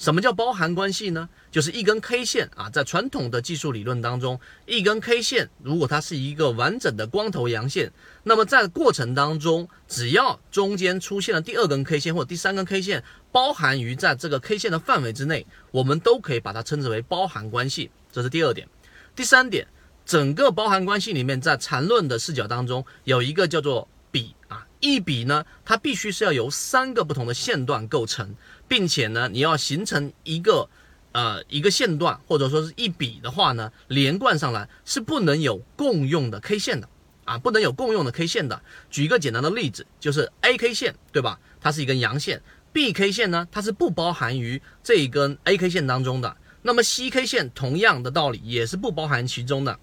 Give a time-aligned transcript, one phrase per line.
[0.00, 1.28] 什么叫包含关系呢？
[1.50, 7.92] 就是一根 K 线啊，在传统的技术理论当中，一根 K 线如果它是一个完整的光头阳线，
[8.22, 17.90] 那么在过程当中，只要中间出现了第二根 K 线或者第三根 K 线，包含于在这个 K 线的范围之内，我们都可以把它称之为包含关系。
[18.10, 18.66] 这是第二点。
[19.14, 19.68] 第三点，
[20.06, 24.66] 整个包含关系里面，在缠论的视角当中，有一个叫做比啊。
[24.80, 28.34] 一笔呢，它必须是要由三个不同的线段构成，
[28.66, 30.68] 并且呢，你要形成一个
[31.12, 36.88] 呃一个线段或者说是一笔的话呢，连贯上来是不能有共用的 K 线的
[37.24, 38.60] 啊，不能有共用的 K 线的。
[38.90, 41.38] 举一个简单的例子，就是 A K 线对吧？
[41.60, 42.42] 它是一根阳线
[42.72, 46.36] ，B K 线呢，它是不包含于这一根 A K 线当中的。
[46.62, 49.78] 那么 C K 线同样的道理也是不包含其中的。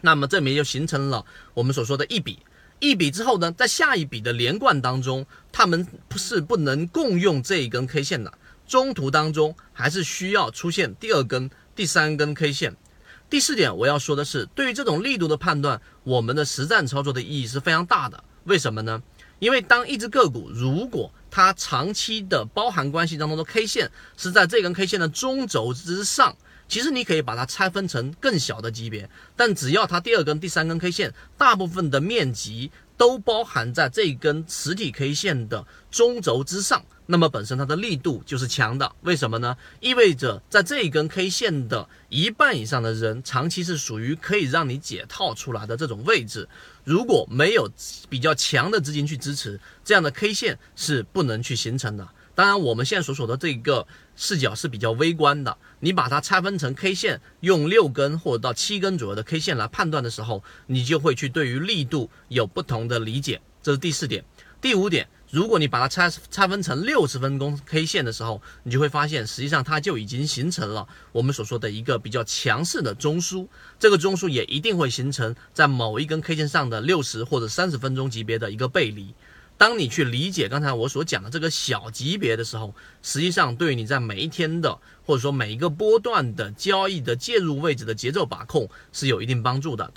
[0.00, 1.24] 那么这里面就形成了
[1.54, 2.40] 我们所说的一笔。
[2.80, 8.32] 一笔之后呢，在下一笔的连贯当中，它们不是不能共用这一根 K 线的，
[8.66, 12.76] 中途当中还是需要出现第二根、第三根 K 线。
[13.30, 18.22] 第四点我要说的是，对于这种力度的判断，我们的实战操作的意义是非常大的。
[18.44, 19.02] 为什么呢？
[19.38, 26.36] 因为当一只个股如果它长期的包含关系当中的 K 线是在这根 K 线的中轴之上。
[26.74, 38.90] 其实你可以把它拆分成更小的级别，但只要它第二根、第三根 K 线大部分的面积都包含在这根实体 K 线的中轴之上，那么本身它的力度就是强的。
[39.02, 39.56] 为什么呢？
[39.78, 46.48] 意味着在这一根 K 线的一半以上的人，长期是属于可以让你解套出来的这种位置。
[46.82, 47.70] 如果没有
[48.08, 52.08] 比较强的资金去支持，这样的 K 线是不能去形成的。
[52.34, 55.56] 当然，我们现在所说的这个视角是比较微观的。
[55.80, 63.40] 你把它拆分成 K 线，用六根或者到七根左右的 K 线来判断的时候，你就会去对于力度有不同的理解。
[63.62, 64.24] 这是第四点。
[64.60, 73.46] 第五点，如果你把它拆拆分成六十分钟 K 线的时候，你就会发现，实际上它就已经形成了我们所说的一个比较强势的中枢。
[73.78, 79.14] 这个中枢也一定会形成在某一根 K 线上的六十或者三十分钟级别的一个背离。
[79.64, 89.90] 当你去理解刚才我所讲的这个小级别的时候，实际上对你在每一天的或者说每一个波段的交易的介入位置的节奏把控是有一定帮助的。